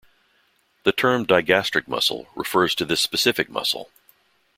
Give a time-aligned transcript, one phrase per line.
[0.83, 3.91] The term "digastric muscle" refers to this specific muscle.